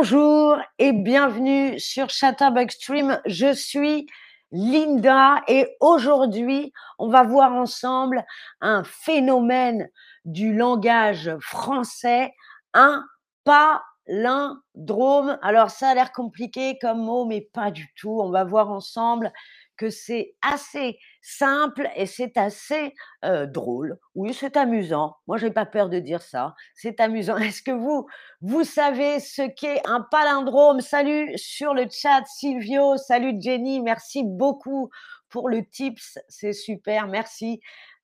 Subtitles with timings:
[0.00, 3.20] Bonjour et bienvenue sur Chatterbug Stream.
[3.26, 4.06] Je suis
[4.52, 8.24] Linda et aujourd'hui, on va voir ensemble
[8.60, 9.90] un phénomène
[10.24, 12.32] du langage français,
[12.74, 13.04] un
[13.42, 15.36] palindrome.
[15.42, 18.20] Alors ça a l'air compliqué comme mot, mais pas du tout.
[18.20, 19.32] On va voir ensemble
[19.78, 22.92] que c'est assez simple et c'est assez
[23.46, 23.98] drôle.
[24.14, 25.16] Oui, c'est amusant.
[25.26, 26.54] Moi, j'ai pas peur de dire ça.
[26.74, 27.36] C'est amusant.
[27.38, 28.06] Est-ce que vous,
[28.42, 30.80] vous savez ce qu'est un palindrome?
[30.80, 32.96] Salut sur le chat, Silvio.
[32.96, 33.80] Salut Jenny.
[33.80, 34.90] Merci beaucoup
[35.28, 36.18] pour le tips.
[36.28, 37.06] C'est super.
[37.06, 37.60] Merci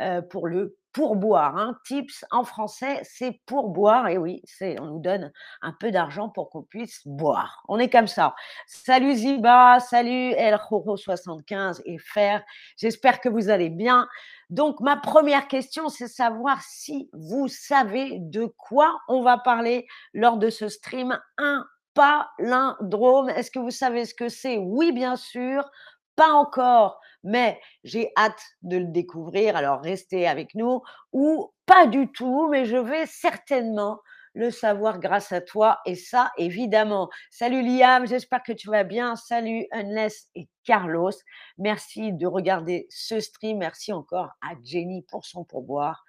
[0.00, 1.58] euh, pour le pourboire.
[1.58, 1.76] Hein.
[1.84, 4.08] Tips en français, c'est pourboire.
[4.08, 7.62] Et oui, c'est, on nous donne un peu d'argent pour qu'on puisse boire.
[7.68, 8.34] On est comme ça.
[8.66, 12.42] Salut Ziba, salut El Joro75 et Fer.
[12.78, 14.08] J'espère que vous allez bien.
[14.48, 20.38] Donc, ma première question, c'est savoir si vous savez de quoi on va parler lors
[20.38, 21.18] de ce stream.
[21.36, 23.28] Un palindrome.
[23.28, 24.56] Est-ce que vous savez ce que c'est?
[24.56, 25.70] Oui, bien sûr.
[26.14, 29.56] Pas encore mais j'ai hâte de le découvrir.
[29.56, 30.80] Alors restez avec nous
[31.12, 34.00] ou pas du tout, mais je vais certainement
[34.34, 37.08] le savoir grâce à toi et ça évidemment.
[37.30, 39.16] Salut Liam, j'espère que tu vas bien.
[39.16, 41.10] Salut Unless et Carlos.
[41.58, 43.58] Merci de regarder ce stream.
[43.58, 46.04] Merci encore à Jenny pour son pourboire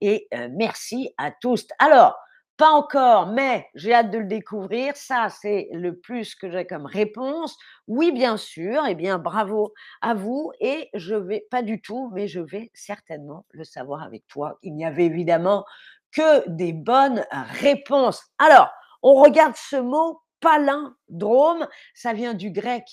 [0.00, 1.66] et euh, merci à tous.
[1.78, 2.18] Alors,
[2.60, 4.94] pas encore, mais j'ai hâte de le découvrir.
[4.94, 7.56] Ça, c'est le plus que j'ai comme réponse.
[7.86, 8.82] Oui, bien sûr.
[8.86, 9.72] Eh bien, bravo
[10.02, 10.52] à vous.
[10.60, 14.58] Et je vais, pas du tout, mais je vais certainement le savoir avec toi.
[14.60, 15.64] Il n'y avait évidemment
[16.12, 17.24] que des bonnes
[17.62, 18.22] réponses.
[18.36, 18.68] Alors,
[19.02, 21.66] on regarde ce mot palindrome.
[21.94, 22.84] Ça vient du grec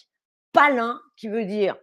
[0.54, 1.76] palin, qui veut dire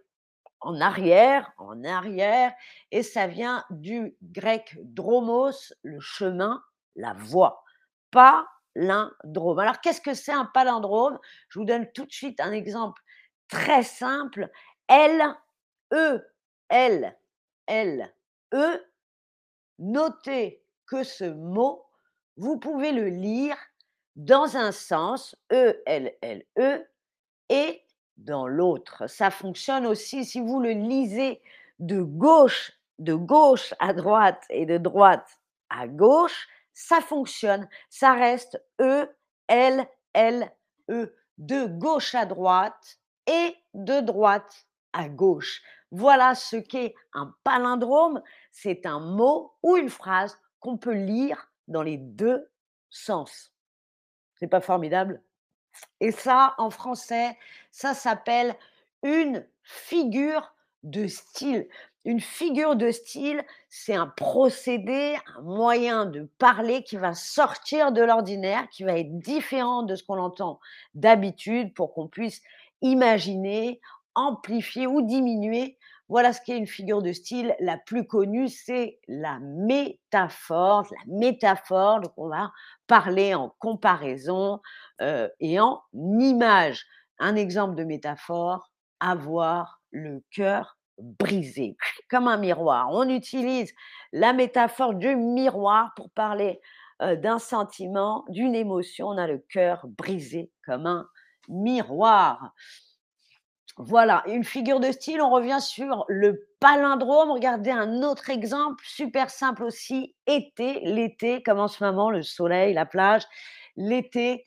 [0.59, 2.51] en arrière, en arrière,
[2.89, 6.63] et ça vient du grec dromos, le chemin,
[6.95, 7.61] la voie
[8.15, 9.59] palindrome.
[9.59, 11.19] Alors, qu'est-ce que c'est un palindrome?
[11.49, 13.01] Je vous donne tout de suite un exemple
[13.47, 14.49] très simple.
[14.87, 15.23] L,
[15.93, 16.19] E,
[16.69, 17.17] L,
[17.67, 18.13] L,
[18.53, 18.81] E.
[19.79, 21.85] Notez que ce mot,
[22.37, 23.57] vous pouvez le lire
[24.15, 26.85] dans un sens, E, L, L, E,
[27.49, 27.83] et
[28.17, 29.07] dans l'autre.
[29.07, 31.41] Ça fonctionne aussi si vous le lisez
[31.79, 35.27] de gauche, de gauche à droite et de droite
[35.69, 37.67] à gauche, ça fonctionne.
[37.89, 39.07] Ça reste E,
[39.47, 40.51] L, L,
[40.91, 45.63] E, de gauche à droite et de droite à gauche.
[45.89, 48.21] Voilà ce qu'est un palindrome.
[48.51, 52.47] C'est un mot ou une phrase qu'on peut lire dans les deux
[52.89, 53.51] sens.
[54.35, 55.21] C'est pas formidable?
[55.99, 57.37] Et ça, en français,
[57.71, 58.55] ça s'appelle
[59.03, 60.53] une figure
[60.83, 61.67] de style.
[62.05, 68.03] Une figure de style, c'est un procédé, un moyen de parler qui va sortir de
[68.03, 70.59] l'ordinaire, qui va être différent de ce qu'on entend
[70.93, 72.43] d'habitude pour qu'on puisse
[72.83, 73.81] imaginer,
[74.13, 75.79] amplifier ou diminuer.
[76.07, 77.55] Voilà ce qu'est une figure de style.
[77.59, 80.85] La plus connue, c'est la métaphore.
[80.91, 82.51] La métaphore, donc on va
[82.85, 84.61] parler en comparaison
[85.01, 86.85] euh, et en image.
[87.17, 91.77] Un exemple de métaphore, avoir le cœur brisé,
[92.09, 92.89] comme un miroir.
[92.91, 93.73] On utilise
[94.11, 96.59] la métaphore du miroir pour parler
[97.01, 99.09] d'un sentiment, d'une émotion.
[99.09, 101.05] On a le cœur brisé comme un
[101.49, 102.53] miroir.
[103.77, 107.31] Voilà, une figure de style, on revient sur le palindrome.
[107.31, 112.73] Regardez un autre exemple, super simple aussi, été, l'été, comme en ce moment, le soleil,
[112.73, 113.23] la plage.
[113.75, 114.45] L'été,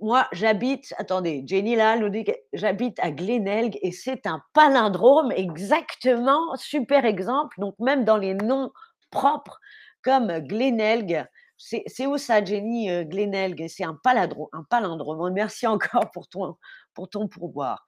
[0.00, 5.32] moi, j'habite, attendez, Jenny là nous dit que j'habite à Glenelg et c'est un palindrome
[5.32, 7.58] exactement, super exemple.
[7.60, 8.70] Donc, même dans les noms
[9.10, 9.60] propres
[10.02, 11.26] comme Glenelg,
[11.58, 13.66] c'est où ça, Jenny, euh, Glenelg?
[13.68, 15.30] C'est un palindrome, un palindrome.
[15.34, 16.56] Merci encore pour ton,
[16.94, 17.84] pour ton pourboire.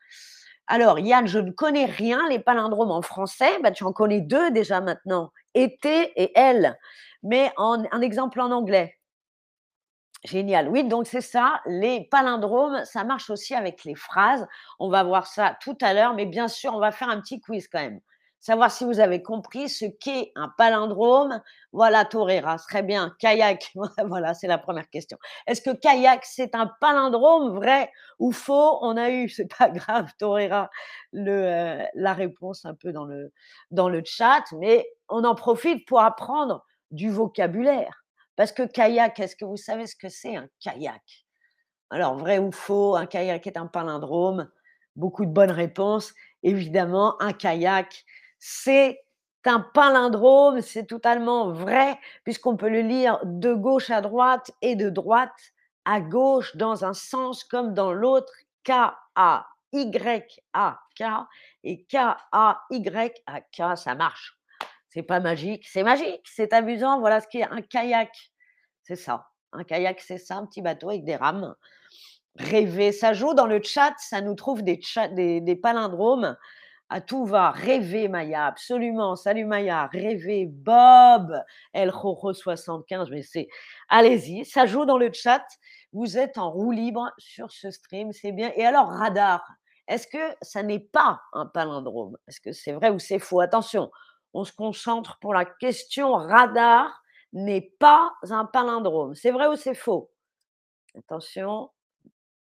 [0.66, 3.58] Alors, Yann, je ne connais rien, les palindromes en français.
[3.62, 6.76] Bah, tu en connais deux déjà maintenant, été et elle.
[7.22, 8.98] Mais en, un exemple en anglais.
[10.24, 10.68] Génial.
[10.68, 11.60] Oui, donc c'est ça.
[11.66, 14.46] Les palindromes, ça marche aussi avec les phrases.
[14.78, 17.40] On va voir ça tout à l'heure, mais bien sûr, on va faire un petit
[17.40, 18.00] quiz quand même.
[18.38, 21.40] Savoir si vous avez compris ce qu'est un palindrome.
[21.72, 23.14] Voilà, Torera, très bien.
[23.18, 23.72] Kayak,
[24.06, 25.18] voilà, c'est la première question.
[25.48, 27.90] Est-ce que kayak, c'est un palindrome vrai
[28.20, 28.78] ou faux?
[28.82, 30.70] On a eu, c'est pas grave, Torera,
[31.14, 33.32] euh, la réponse un peu dans le,
[33.72, 38.01] dans le chat, mais on en profite pour apprendre du vocabulaire.
[38.36, 41.02] Parce que kayak, est-ce que vous savez ce que c'est un kayak?
[41.90, 44.50] Alors, vrai ou faux, un kayak est un palindrome.
[44.96, 46.12] Beaucoup de bonnes réponses.
[46.42, 48.04] Évidemment, un kayak,
[48.38, 49.00] c'est
[49.44, 54.88] un palindrome, c'est totalement vrai, puisqu'on peut le lire de gauche à droite et de
[54.88, 55.52] droite
[55.84, 58.32] à gauche dans un sens comme dans l'autre,
[58.64, 59.44] K-A-Y-A-K
[61.64, 64.38] et K-A-Y-A-K, ça marche.
[64.92, 67.00] C'est pas magique, c'est magique, c'est amusant.
[67.00, 68.14] Voilà ce qu'est un kayak.
[68.82, 69.26] C'est ça.
[69.52, 71.54] Un kayak, c'est ça, un petit bateau avec des rames.
[72.36, 74.80] Rêver, ça joue dans le chat, ça nous trouve des,
[75.62, 76.36] palindromes
[76.90, 77.52] à tout va.
[77.52, 79.16] Rêver, Maya, absolument.
[79.16, 80.44] Salut Maya, rêver.
[80.46, 81.42] Bob,
[81.72, 83.48] El Jojo 75, mais c'est.
[83.88, 85.44] Allez-y, ça joue dans le chat.
[85.94, 88.52] Vous êtes en roue libre sur ce stream, c'est bien.
[88.56, 89.42] Et alors, radar,
[89.88, 92.18] est-ce que ça n'est pas un palindrome?
[92.28, 93.40] Est-ce que c'est vrai ou c'est faux?
[93.40, 93.90] Attention,
[94.34, 97.02] on se concentre pour la question radar
[97.32, 99.14] n'est pas un palindrome.
[99.14, 100.10] C'est vrai ou c'est faux?
[100.96, 101.70] Attention,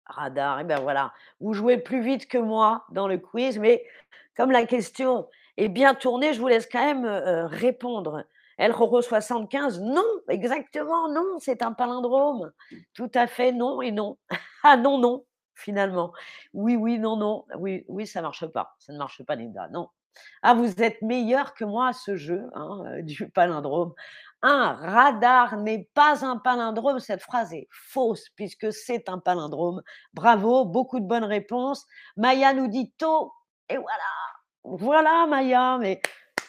[0.06, 3.84] radar, et eh bien voilà, vous jouez plus vite que moi dans le quiz, mais
[4.38, 5.28] comme la question
[5.58, 8.26] est bien tournée, je vous laisse quand même répondre.
[8.58, 12.54] El Roro 75, non, exactement, non, c'est un palindrome.
[12.94, 14.18] Tout à fait, non et non.
[14.64, 16.14] ah non, non, finalement.
[16.54, 17.46] Oui, oui, non, non.
[17.58, 18.76] Oui, oui, ça ne marche pas.
[18.80, 19.90] Ça ne marche pas, Linda, non.
[20.42, 23.94] Ah, vous êtes meilleur que moi à ce jeu hein, du palindrome.
[24.42, 27.00] Un radar n'est pas un palindrome.
[27.00, 29.82] Cette phrase est fausse puisque c'est un palindrome.
[30.14, 31.86] Bravo, beaucoup de bonnes réponses.
[32.16, 33.34] Maya nous dit tôt.
[33.70, 34.04] Et voilà,
[34.64, 36.00] voilà Maya, mais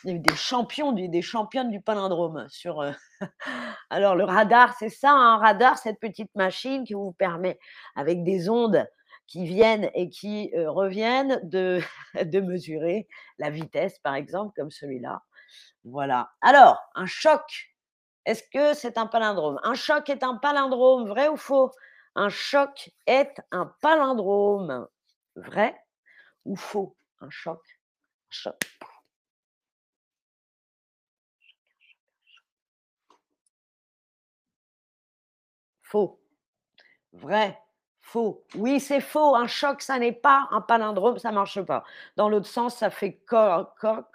[0.05, 2.81] il y a des champions, des championnes du palindrome sur.
[2.81, 2.93] Euh,
[3.91, 7.59] alors le radar, c'est ça, un radar, cette petite machine qui vous permet,
[7.95, 8.87] avec des ondes
[9.27, 11.81] qui viennent et qui reviennent, de,
[12.25, 13.09] de mesurer
[13.39, 15.23] la vitesse, par exemple, comme celui-là.
[15.85, 16.31] Voilà.
[16.43, 17.43] Alors, un choc,
[18.27, 19.61] est-ce que c'est un palindrome?
[19.65, 21.73] Un choc est un palindrome, vrai ou faux?
[22.17, 24.87] Un choc est un palindrome,
[25.37, 25.77] vrai
[26.45, 26.97] ou faux?
[27.21, 28.57] Un choc, un choc.
[35.83, 36.21] Faux.
[37.13, 37.59] Vrai.
[38.55, 39.35] Oui, c'est faux.
[39.35, 41.85] Un choc, ça n'est pas un palindrome, ça marche pas.
[42.17, 44.07] Dans l'autre sens, ça fait coq, coq,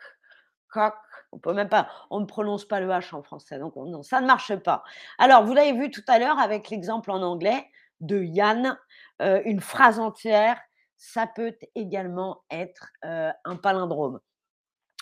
[0.70, 0.94] coq.
[1.34, 4.28] On peut même pas, on ne prononce pas le H en français, donc ça ne
[4.28, 4.84] marche pas.
[5.18, 7.66] Alors, vous l'avez vu tout à l'heure avec l'exemple en anglais
[8.02, 8.78] de Yann,
[9.22, 10.60] euh, une phrase entière,
[10.98, 14.20] ça peut également être euh, un palindrome.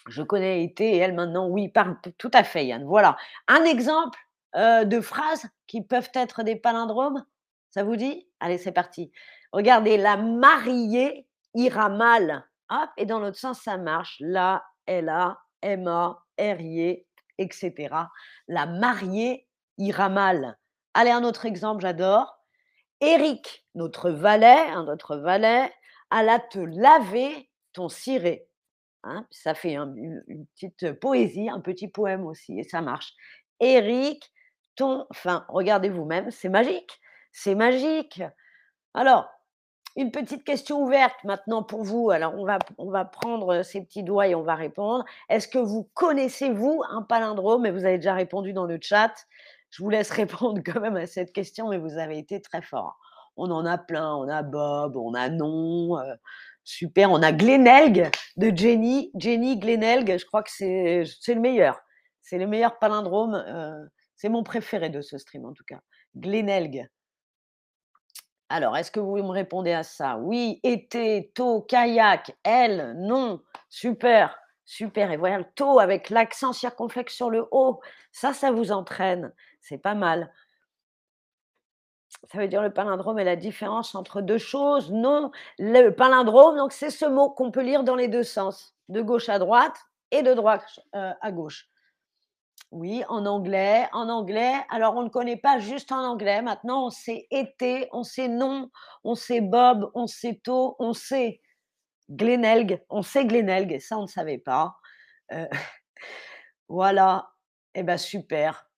[0.08, 1.72] Je connais été et elle maintenant, oui,
[2.18, 2.84] tout à fait, Yann.
[2.86, 3.18] Voilà.
[3.48, 4.20] Un exemple
[4.56, 7.26] euh, de phrases qui peuvent être des palindromes?
[7.72, 8.28] Ça vous dit?
[8.40, 9.12] Allez, c'est parti.
[9.52, 12.46] Regardez, la mariée ira mal.
[12.70, 14.18] Hop, et dans l'autre sens, ça marche.
[14.20, 17.08] La, Ella, Emma, Herrier,
[17.38, 17.96] etc.
[18.48, 20.58] La mariée ira mal.
[20.94, 22.38] Allez, un autre exemple, j'adore.
[23.02, 25.72] Eric, notre valet, un autre valet,
[26.10, 28.48] alla te laver ton ciré.
[29.04, 33.14] Hein, ça fait une, une, petite poésie, un petit poème aussi, et ça marche.
[33.62, 34.30] Eric,
[34.76, 37.00] ton, enfin, regardez vous-même, c'est magique.
[37.32, 38.22] C'est magique.
[38.94, 39.30] Alors,
[39.96, 42.10] une petite question ouverte maintenant pour vous.
[42.10, 45.04] Alors, on va, prendre ces petits doigts et on va répondre.
[45.30, 47.66] Est-ce que vous connaissez, vous, un palindrome?
[47.66, 49.14] Et vous avez déjà répondu dans le chat.
[49.72, 52.98] Je vous laisse répondre quand même à cette question, mais vous avez été très fort.
[53.36, 54.16] On en a plein.
[54.16, 56.00] On a Bob, on a Non.
[56.00, 56.16] Euh,
[56.64, 57.12] super.
[57.12, 59.12] On a Glenelg de Jenny.
[59.16, 61.80] Jenny Glenelg, je crois que c'est le meilleur.
[62.22, 63.36] C'est le meilleur palindrome.
[63.36, 63.86] Euh,
[64.16, 65.80] c'est mon préféré de ce stream, en tout cas.
[66.16, 66.88] Glenelg.
[68.50, 70.18] Alors, est-ce que vous me répondez à ça?
[70.18, 73.42] Oui, été, taux, kayak, elle, non.
[73.70, 75.12] Super, super.
[75.12, 77.80] Et voilà le taux avec l'accent circonflexe sur le haut.
[78.12, 79.32] Ça, ça vous entraîne.
[79.62, 80.32] C'est pas mal.
[82.32, 84.92] Ça veut dire le palindrome est la différence entre deux choses?
[84.92, 89.02] Non, le palindrome, donc c'est ce mot qu'on peut lire dans les deux sens, de
[89.02, 89.78] gauche à droite
[90.10, 90.64] et de droite
[90.96, 91.70] euh, à gauche.
[92.72, 94.54] Oui, en anglais, en anglais.
[94.70, 96.42] Alors, on ne connaît pas juste en anglais.
[96.42, 98.70] Maintenant, on sait été, on sait non,
[99.04, 101.42] on sait Bob, on sait tôt, on sait
[102.10, 103.80] Glenelg, on sait Glenelg.
[103.80, 104.76] Ça, on ne savait pas.
[105.32, 105.48] Euh,
[106.70, 107.32] voilà.
[107.74, 108.69] Eh bien, super.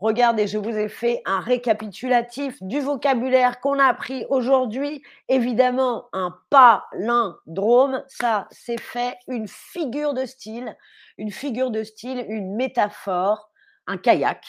[0.00, 5.02] Regardez, je vous ai fait un récapitulatif du vocabulaire qu'on a appris aujourd'hui.
[5.28, 9.16] Évidemment, un palindrome, ça, c'est fait.
[9.26, 10.76] Une figure de style,
[11.16, 13.50] une figure de style, une métaphore,
[13.86, 14.44] un kayak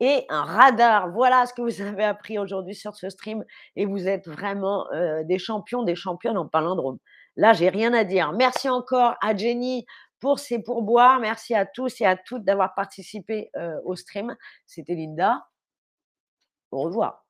[0.00, 1.10] et un radar.
[1.10, 3.44] Voilà ce que vous avez appris aujourd'hui sur ce stream.
[3.76, 6.98] Et vous êtes vraiment euh, des champions, des championnes en palindrome.
[7.36, 8.32] Là, j'ai rien à dire.
[8.32, 9.86] Merci encore à Jenny
[10.20, 11.20] pour ces pourboires.
[11.20, 13.50] Merci à tous et à toutes d'avoir participé
[13.84, 14.36] au stream.
[14.66, 15.46] C'était Linda.
[16.70, 17.27] Au revoir.